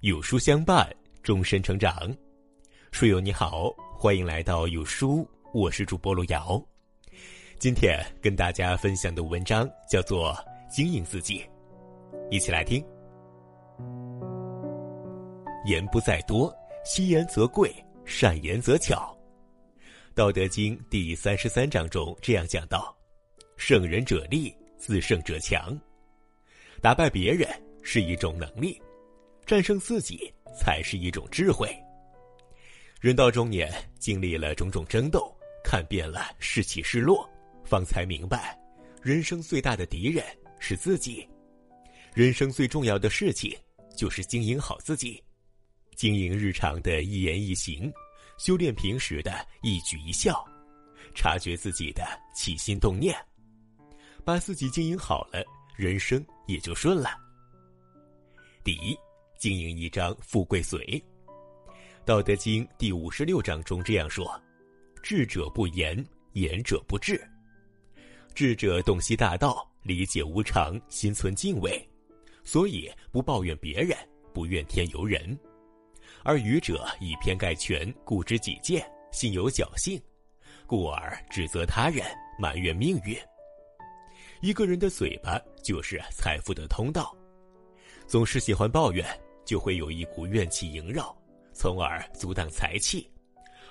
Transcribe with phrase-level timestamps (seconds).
[0.00, 0.90] 有书相伴，
[1.22, 2.10] 终身成长。
[2.90, 6.58] 书友你好，欢迎来到有书，我是主播路遥。
[7.58, 10.32] 今天跟大家分享的文章叫做
[10.74, 11.44] 《经营自己》，
[12.30, 12.82] 一起来听。
[15.66, 16.50] 言不在多，
[16.82, 17.70] 惜言则贵，
[18.06, 19.14] 善言则巧。
[20.14, 22.96] 《道德经》第三十三章中这样讲到
[23.58, 25.78] ：“胜人者力，自胜者强。”
[26.80, 27.46] 打败别人
[27.82, 28.80] 是一种能力，
[29.46, 31.68] 战胜自己才是一种智慧。
[33.00, 37.28] 人到中年，经历了种种争斗，看遍了是起是落，
[37.64, 38.58] 方才明白，
[39.02, 40.24] 人生最大的敌人
[40.58, 41.26] 是自己。
[42.12, 43.56] 人生最重要的事情
[43.96, 45.22] 就是经营好自己，
[45.96, 47.90] 经营日常的一言一行，
[48.38, 50.44] 修炼平时的一举一笑，
[51.14, 53.16] 察觉自己的起心动念，
[54.24, 55.42] 把自己经营好了。
[55.76, 57.08] 人生也就顺了。
[58.62, 58.94] 第一，
[59.40, 61.02] 经营一张富贵嘴。
[62.04, 64.30] 《道德经》第五十六章中这样说
[65.02, 67.18] ：“智者不言，言者不智。
[68.34, 71.82] 智者洞悉大道，理解无常，心存敬畏，
[72.44, 73.96] 所以不抱怨别人，
[74.34, 75.34] 不怨天尤人；
[76.22, 79.98] 而愚者以偏概全，固执己见，心有侥幸，
[80.66, 82.04] 故而指责他人，
[82.38, 83.16] 埋怨命运。”
[84.42, 87.16] 一个人的嘴巴就是财富的通道，
[88.06, 89.06] 总是喜欢抱怨，
[89.44, 91.16] 就会有一股怨气萦绕，
[91.52, 93.10] 从而阻挡财气，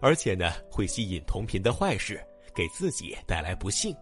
[0.00, 3.94] 而且呢，会吸引同频的坏事，给自己带来不幸。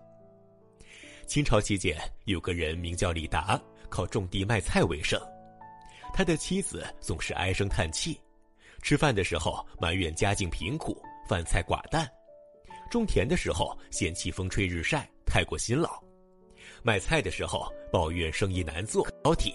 [1.27, 5.21] 清朝期间，有个人名叫李达，靠种地卖菜为生，
[6.13, 8.21] 他的妻子总是唉声叹气，
[8.83, 12.07] 吃饭的时候埋怨家境贫苦，饭菜寡淡；
[12.91, 16.03] 种田的时候嫌弃风吹日晒，太过辛劳。
[16.83, 19.55] 卖菜的时候抱怨生意难做、挑剔，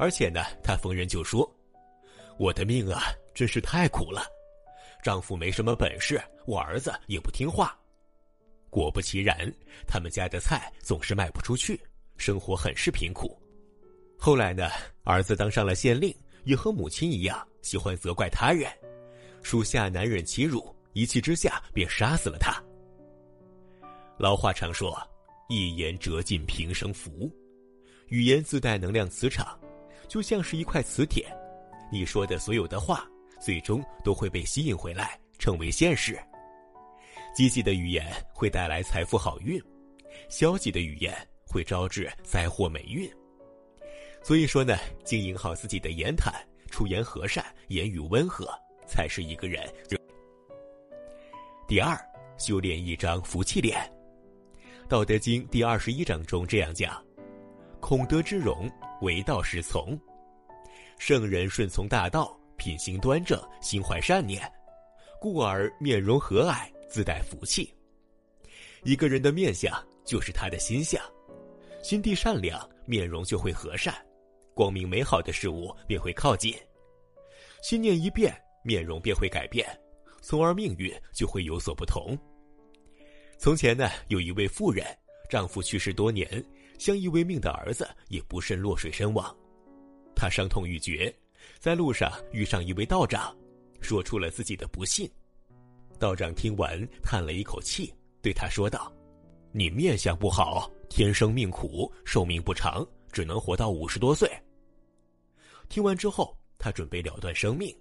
[0.00, 1.46] 而且呢，她逢人就说
[2.40, 3.02] ：“我的命啊，
[3.34, 4.22] 真是太苦了，
[5.02, 7.78] 丈夫没什么本事，我儿子也不听话。”
[8.70, 9.36] 果不其然，
[9.86, 11.78] 他们家的菜总是卖不出去，
[12.16, 13.38] 生活很是贫苦。
[14.18, 14.70] 后来呢，
[15.04, 16.14] 儿子当上了县令，
[16.44, 18.72] 也和母亲一样喜欢责怪他人，
[19.42, 22.58] 属下难忍其辱，一气之下便杀死了他。
[24.18, 24.98] 老话常说。
[25.52, 27.28] 一言折尽平生福，
[28.06, 29.58] 语言自带能量磁场，
[30.10, 31.24] 就像是一块磁铁。
[31.90, 33.08] 你说的所有的话，
[33.40, 36.18] 最终都会被吸引回来，成为现实。
[37.32, 39.62] 积极的语言会带来财富好运，
[40.28, 41.16] 消极的语言
[41.46, 43.08] 会招致灾祸霉运。
[44.20, 46.34] 所以说呢，经营好自己的言谈，
[46.70, 48.52] 出言和善，言语温和，
[48.88, 49.62] 才是一个人。
[51.68, 51.96] 第二，
[52.36, 53.80] 修炼一张福气脸。
[54.88, 57.00] 道德经第二十一章中这样讲
[57.78, 58.68] ：“孔德之容，
[59.00, 59.98] 为道是从。
[60.98, 64.42] 圣人顺从大道，品行端正，心怀善念，
[65.20, 67.72] 故而面容和蔼，自带福气。
[68.82, 69.72] 一个人的面相
[70.04, 71.02] 就是他的心相，
[71.82, 73.94] 心地善良，面容就会和善，
[74.54, 76.54] 光明美好的事物便会靠近。
[77.62, 79.66] 心念一变，面容便会改变，
[80.20, 82.16] 从而命运就会有所不同。”
[83.38, 84.86] 从前呢，有一位妇人，
[85.30, 86.28] 丈夫去世多年，
[86.80, 89.36] 相依为命的儿子也不慎落水身亡，
[90.16, 91.14] 他伤痛欲绝，
[91.58, 93.36] 在路上遇上一位道长，
[93.82, 95.06] 说出了自己的不幸。
[95.98, 97.92] 道长听完，叹了一口气，
[98.22, 98.90] 对他说道
[99.52, 104.26] ：“你面相不好，天生命苦，寿命不长，只能活到五十多岁。”
[105.68, 107.76] 听完之后，他准备了断生命，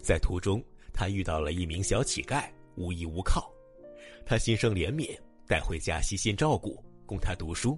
[0.00, 3.52] 在途中，他遇到了一名小乞丐，无依无靠。
[4.24, 7.76] 他心生怜悯，带回家悉心照顾，供他读书。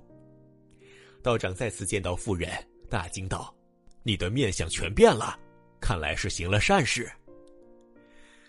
[1.22, 2.50] 道长再次见到妇人，
[2.88, 3.54] 大惊道
[4.02, 5.38] ：“你的面相全变了，
[5.80, 7.10] 看来是行了善事。”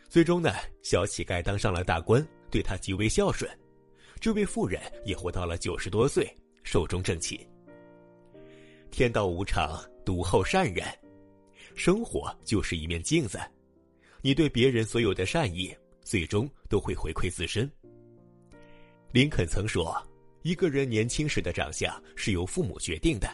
[0.07, 3.49] 最终呢，小乞丐当上了大官，对他极为孝顺。
[4.19, 6.29] 这位妇人也活到了九十多岁，
[6.63, 7.39] 寿终正寝。
[8.91, 10.85] 天道无常，独厚善人。
[11.75, 13.39] 生活就是一面镜子，
[14.21, 17.69] 你对别人所有的善意，最终都会回馈自身。
[19.11, 19.95] 林肯曾说
[20.43, 23.29] ：“一个人年轻时的长相是由父母决定的，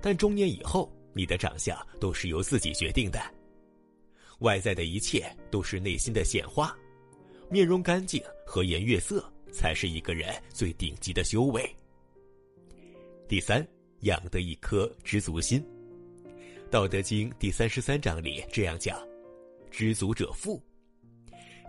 [0.00, 3.20] 但中年以后，你的长相都是由自己决定的。
[4.40, 6.76] 外在的一切都是内心的显化，
[7.48, 11.64] 面容干净、和颜悦色，才是一个人最顶级的修为。”
[13.28, 13.66] 第三，
[14.00, 15.64] 养得一颗知足心。
[16.68, 18.98] 《道德经》第三十三章里这样讲
[19.70, 20.60] ：“知足者富。”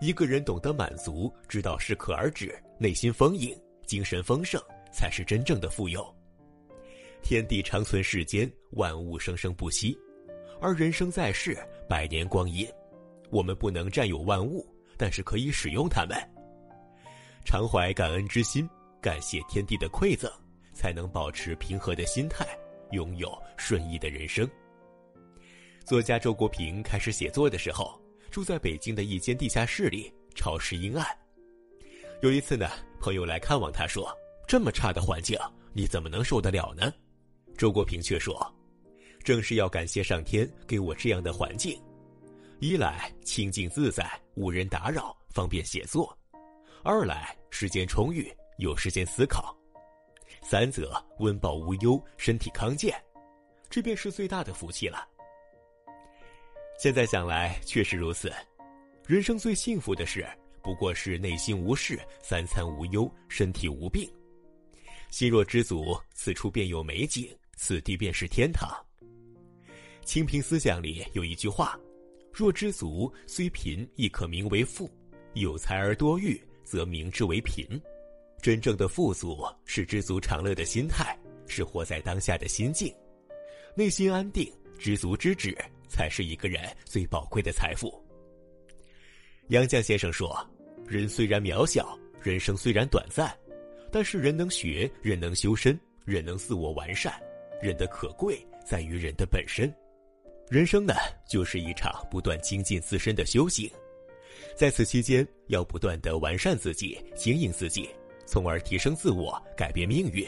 [0.02, 3.56] 一个人懂得满足，知道适可而止，内心丰盈，
[3.86, 4.60] 精神丰盛，
[4.92, 6.14] 才是真正的富有。
[7.22, 9.98] 天地长存世间，万物生生不息，
[10.60, 11.56] 而人生在世，
[11.88, 12.68] 百年光阴，
[13.30, 14.66] 我们不能占有万物，
[14.96, 16.16] 但是可以使用它们。
[17.44, 18.68] 常怀感恩之心，
[19.00, 20.30] 感谢天地的馈赠，
[20.74, 22.46] 才能保持平和的心态，
[22.92, 24.48] 拥有顺意的人生。
[25.84, 28.00] 作家周国平开始写作的时候，
[28.30, 31.06] 住在北京的一间地下室里，潮湿阴暗。
[32.22, 32.68] 有一次呢，
[32.98, 34.10] 朋友来看望他，说
[34.48, 35.38] ：“这么差的环境，
[35.74, 36.92] 你怎么能受得了呢？”
[37.58, 38.54] 周国平却说
[39.22, 41.78] ：“正是要感谢上天给我这样的环境，
[42.58, 46.06] 一来清静自在，无人打扰，方便写作；
[46.82, 49.54] 二来时间充裕，有时间思考；
[50.42, 52.94] 三则温饱无忧，身体康健，
[53.68, 55.06] 这便是最大的福气了。”
[56.80, 58.32] 现在想来，确实如此。
[59.06, 60.26] 人生最幸福的事，
[60.66, 64.10] 不过是内心无事，三餐无忧，身体无病。
[65.10, 68.68] 心若知足，此处便有美景，此地便是天堂。
[70.04, 71.78] 清贫思想里有一句话
[72.34, 74.90] ：“若知足，虽贫亦可名为富；
[75.34, 77.64] 有才而多欲，则名之为贫。”
[78.42, 81.16] 真正的富足是知足常乐的心态，
[81.46, 82.92] 是活在当下的心境，
[83.76, 85.56] 内心安定，知足知止。
[85.88, 88.04] 才是一个人最宝贵的财富。
[89.50, 90.36] 杨绛先生说
[90.88, 93.36] ：“人虽然渺小，人生虽然短暂，
[93.90, 97.12] 但是人能学，人能修身，人能自我完善。
[97.60, 99.72] 人的可贵在于人的本身。
[100.48, 100.94] 人生呢，
[101.28, 103.68] 就是一场不断精进自身的修行。
[104.54, 107.88] 在此期间，要不断的完善自己，经营自己，
[108.26, 110.24] 从而提升自我，改变命运。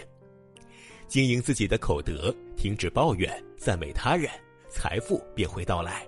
[1.07, 4.31] 经营自己的口德，停止抱怨，赞美他人。”
[4.71, 6.07] 财富便会到来。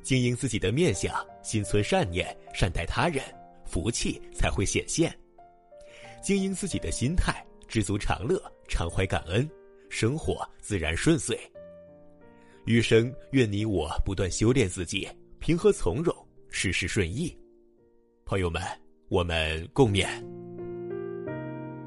[0.00, 1.12] 经营自己的面相，
[1.42, 3.22] 心存善念，善待他人，
[3.68, 5.16] 福气才会显现。
[6.22, 9.48] 经营自己的心态，知足常乐，常怀感恩，
[9.88, 11.38] 生活自然顺遂。
[12.64, 16.14] 余生愿你我不断修炼自己，平和从容，
[16.50, 17.36] 事事顺意。
[18.24, 18.62] 朋友们，
[19.08, 20.37] 我们共勉。